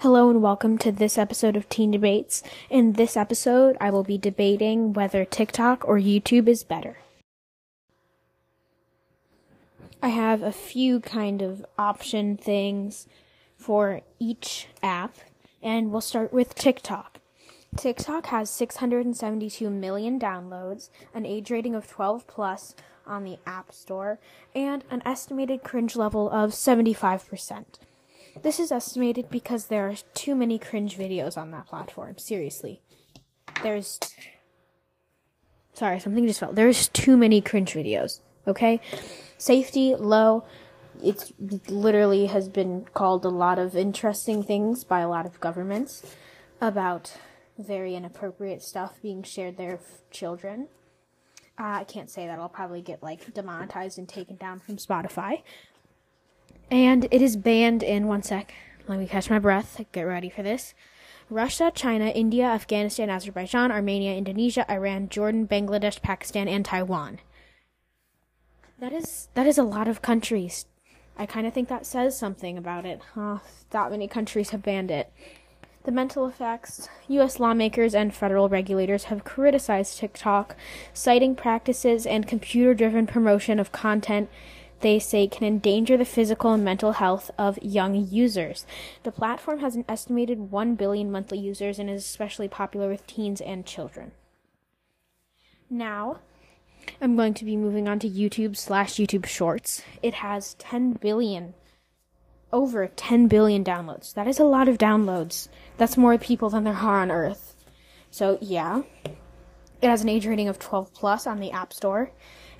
[0.00, 2.42] Hello and welcome to this episode of Teen Debates.
[2.68, 6.98] In this episode, I will be debating whether TikTok or YouTube is better.
[10.02, 13.06] I have a few kind of option things
[13.56, 15.16] for each app,
[15.62, 17.20] and we'll start with TikTok.
[17.74, 22.74] TikTok has 672 million downloads, an age rating of 12 plus
[23.06, 24.18] on the App Store,
[24.54, 27.64] and an estimated cringe level of 75%.
[28.42, 32.18] This is estimated because there are too many cringe videos on that platform.
[32.18, 32.80] Seriously.
[33.62, 33.98] There's.
[35.72, 36.52] Sorry, something just fell.
[36.52, 38.20] There's too many cringe videos.
[38.46, 38.80] Okay?
[39.38, 40.44] Safety, low.
[41.02, 41.32] It
[41.68, 46.02] literally has been called a lot of interesting things by a lot of governments
[46.60, 47.12] about
[47.58, 49.80] very inappropriate stuff being shared there of
[50.10, 50.68] children.
[51.58, 52.38] Uh, I can't say that.
[52.38, 55.42] I'll probably get like demonetized and taken down from Spotify.
[56.70, 58.52] And it is banned in one sec.
[58.88, 59.80] Let me catch my breath.
[59.92, 60.74] Get ready for this.
[61.28, 67.18] Russia, China, India, Afghanistan, Azerbaijan, Armenia, Indonesia, Iran, Jordan, Bangladesh, Pakistan, and Taiwan.
[68.78, 70.66] That is that is a lot of countries.
[71.16, 73.00] I kind of think that says something about it.
[73.14, 73.38] Huh,
[73.70, 75.12] that many countries have banned it.
[75.84, 76.88] The mental effects.
[77.08, 77.40] U.S.
[77.40, 80.56] lawmakers and federal regulators have criticized TikTok,
[80.92, 84.28] citing practices and computer driven promotion of content
[84.80, 88.66] they say can endanger the physical and mental health of young users.
[89.02, 93.40] The platform has an estimated 1 billion monthly users and is especially popular with teens
[93.40, 94.12] and children.
[95.70, 96.20] Now,
[97.00, 99.82] I'm going to be moving on to YouTube slash YouTube Shorts.
[100.02, 101.54] It has 10 billion,
[102.52, 104.14] over 10 billion downloads.
[104.14, 105.48] That is a lot of downloads.
[105.76, 107.56] That's more people than there are on Earth.
[108.10, 108.82] So, yeah.
[109.82, 112.10] It has an age rating of 12 plus on the App Store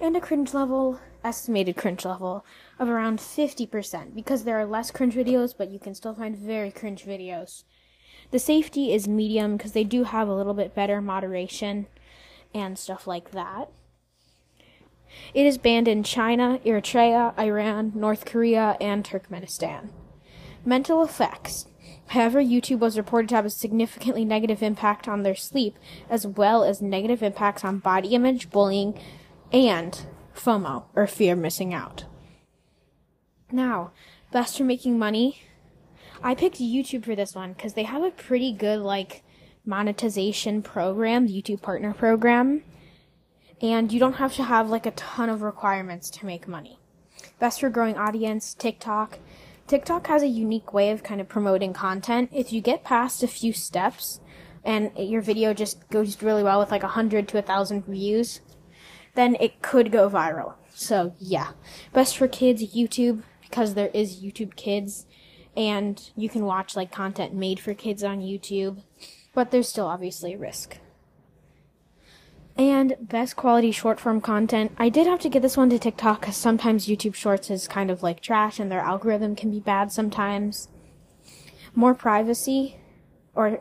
[0.00, 2.44] and a cringe level estimated cringe level
[2.78, 6.70] of around 50% because there are less cringe videos, but you can still find very
[6.70, 7.64] cringe videos.
[8.30, 11.86] The safety is medium because they do have a little bit better moderation
[12.54, 13.70] and stuff like that.
[15.34, 19.90] It is banned in China, Eritrea, Iran, North Korea, and Turkmenistan.
[20.64, 21.66] Mental effects.
[22.08, 25.76] However, YouTube was reported to have a significantly negative impact on their sleep,
[26.08, 28.98] as well as negative impacts on body image, bullying,
[29.52, 32.04] and FOMO, or fear of missing out.
[33.50, 33.92] Now,
[34.32, 35.42] best for making money.
[36.22, 39.22] I picked YouTube for this one because they have a pretty good, like,
[39.64, 42.62] monetization program, YouTube Partner Program.
[43.60, 46.78] And you don't have to have, like, a ton of requirements to make money.
[47.38, 49.18] Best for growing audience, TikTok.
[49.66, 52.30] TikTok has a unique way of kind of promoting content.
[52.32, 54.20] If you get past a few steps
[54.64, 58.40] and your video just goes really well with like a 100 to a 1000 views,
[59.16, 60.54] then it could go viral.
[60.74, 61.52] So yeah,
[61.92, 65.06] best for kids, YouTube, because there is YouTube Kids,
[65.56, 68.82] and you can watch like content made for kids on YouTube,
[69.34, 70.78] but there's still obviously a risk.
[72.58, 74.72] And best quality short form content.
[74.78, 77.90] I did have to get this one to TikTok because sometimes YouTube Shorts is kind
[77.90, 80.68] of like trash and their algorithm can be bad sometimes.
[81.74, 82.76] More privacy,
[83.34, 83.60] or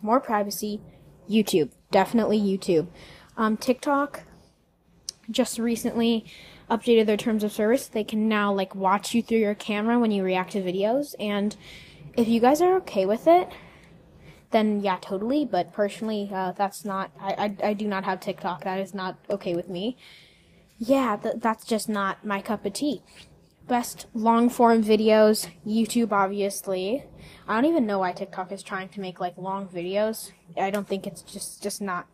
[0.00, 0.80] more privacy,
[1.28, 1.70] YouTube.
[1.90, 2.86] Definitely YouTube.
[3.36, 4.22] Um, TikTok,
[5.30, 6.24] just recently
[6.70, 7.86] updated their terms of service.
[7.86, 11.56] They can now like watch you through your camera when you react to videos and
[12.18, 13.48] if you guys are okay with it,
[14.50, 15.44] then yeah, totally.
[15.44, 17.12] But personally, uh, that's not.
[17.20, 18.64] I, I I do not have TikTok.
[18.64, 19.96] That is not okay with me.
[20.78, 23.02] Yeah, th- that's just not my cup of tea.
[23.68, 27.04] Best long form videos, YouTube obviously.
[27.46, 30.32] I don't even know why TikTok is trying to make like long videos.
[30.56, 32.06] I don't think it's just just not.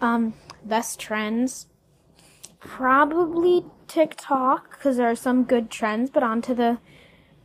[0.00, 0.34] Um,
[0.64, 1.66] best trends,
[2.64, 6.78] probably TikTok because there are some good trends, but onto the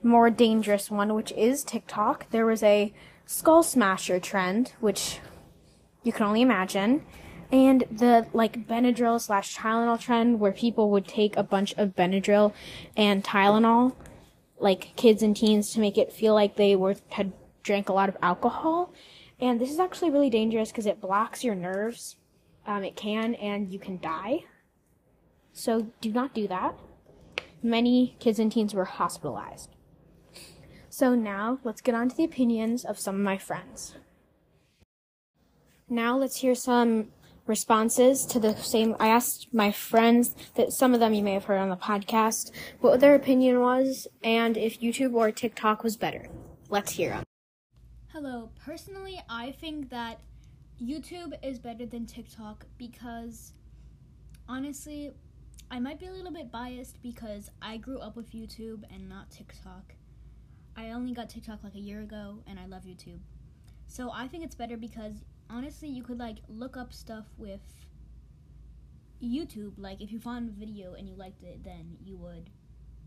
[0.03, 2.29] more dangerous one, which is TikTok.
[2.29, 2.93] There was a
[3.25, 5.19] skull smasher trend, which
[6.03, 7.03] you can only imagine,
[7.51, 12.53] and the like Benadryl slash Tylenol trend, where people would take a bunch of Benadryl
[12.95, 13.95] and Tylenol,
[14.59, 18.09] like kids and teens, to make it feel like they were had drank a lot
[18.09, 18.93] of alcohol.
[19.39, 22.15] And this is actually really dangerous because it blocks your nerves.
[22.65, 24.45] Um, it can, and you can die.
[25.57, 26.77] So do not do that.
[27.63, 29.71] Many kids and teens were hospitalized.
[30.87, 33.95] So now let's get on to the opinions of some of my friends.
[35.89, 37.07] Now let's hear some
[37.47, 38.95] responses to the same.
[38.99, 42.51] I asked my friends that some of them you may have heard on the podcast
[42.79, 46.27] what their opinion was and if YouTube or TikTok was better.
[46.69, 47.23] Let's hear them.
[48.09, 48.51] Hello.
[48.63, 50.19] Personally, I think that
[50.79, 53.53] YouTube is better than TikTok because
[54.47, 55.13] honestly,
[55.69, 59.29] I might be a little bit biased because I grew up with YouTube and not
[59.29, 59.95] TikTok.
[60.77, 63.19] I only got TikTok like a year ago, and I love YouTube.
[63.87, 67.61] So I think it's better because honestly, you could like look up stuff with
[69.21, 69.73] YouTube.
[69.77, 72.49] Like if you found a video and you liked it, then you would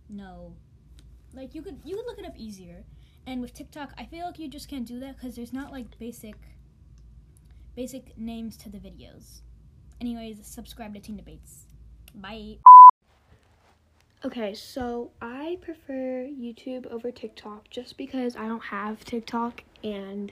[0.08, 0.54] know.
[1.32, 2.84] Like you could you could look it up easier.
[3.26, 5.98] And with TikTok, I feel like you just can't do that because there's not like
[5.98, 6.36] basic
[7.74, 9.40] basic names to the videos.
[10.00, 11.66] Anyways, subscribe to Teen Debates.
[12.14, 12.56] Bye.
[14.24, 20.30] Okay, so I prefer YouTube over TikTok just because I don't have TikTok and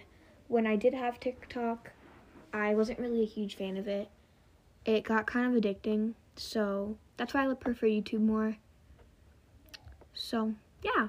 [0.49, 1.93] when I did have TikTok,
[2.53, 4.09] I wasn't really a huge fan of it.
[4.85, 8.57] It got kind of addicting, so that's why I prefer YouTube more.
[10.15, 11.09] So, yeah.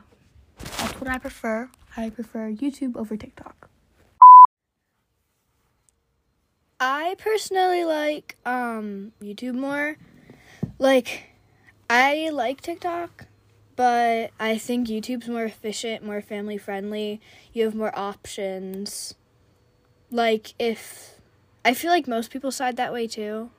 [0.57, 1.69] That's what I prefer.
[1.97, 3.69] I prefer YouTube over TikTok.
[6.79, 9.97] I personally like um YouTube more.
[10.79, 11.29] Like
[11.89, 13.25] I like TikTok,
[13.75, 17.19] but I think YouTube's more efficient, more family friendly.
[17.51, 19.13] You have more options.
[20.09, 21.19] Like if
[21.65, 23.49] I feel like most people side that way too.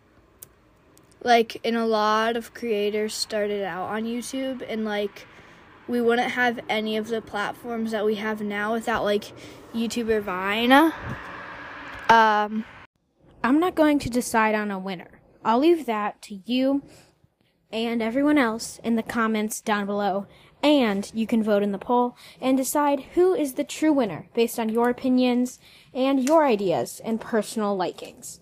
[1.23, 5.27] Like and a lot of creators started out on YouTube and like
[5.87, 9.33] we wouldn't have any of the platforms that we have now without like
[9.75, 10.73] YouTube or Vine.
[12.09, 12.65] Um
[13.45, 15.21] I'm not going to decide on a winner.
[15.45, 16.83] I'll leave that to you
[17.73, 20.27] and everyone else in the comments down below.
[20.63, 24.59] And you can vote in the poll and decide who is the true winner based
[24.59, 25.59] on your opinions
[25.95, 28.41] and your ideas and personal likings.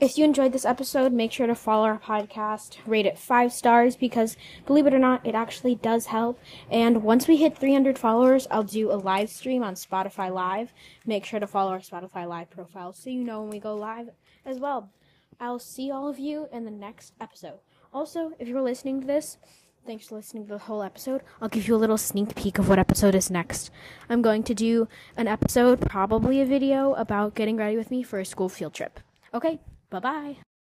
[0.00, 3.94] If you enjoyed this episode, make sure to follow our podcast, rate it five stars
[3.94, 6.40] because believe it or not, it actually does help.
[6.68, 10.72] And once we hit 300 followers, I'll do a live stream on Spotify Live.
[11.06, 14.10] Make sure to follow our Spotify Live profile so you know when we go live
[14.44, 14.90] as well.
[15.40, 17.60] I'll see all of you in the next episode.
[17.94, 19.38] Also, if you're listening to this,
[19.86, 21.22] thanks for listening to the whole episode.
[21.40, 23.70] I'll give you a little sneak peek of what episode is next.
[24.10, 28.18] I'm going to do an episode, probably a video, about getting ready with me for
[28.18, 28.98] a school field trip.
[29.32, 29.60] Okay,
[29.90, 30.53] bye bye.